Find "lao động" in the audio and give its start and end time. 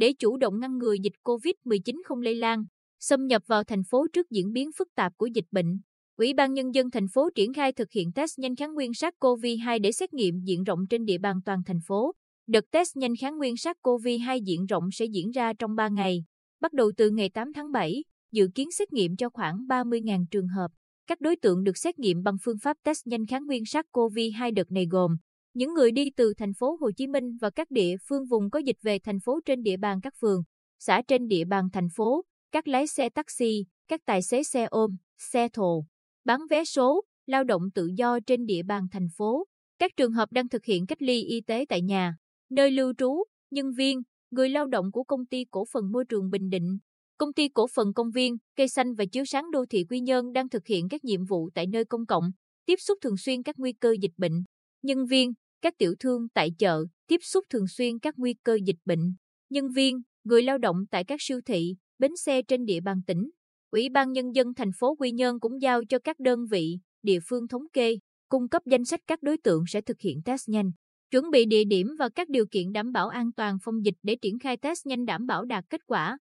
37.26-37.62, 44.48-44.92, 60.42-60.76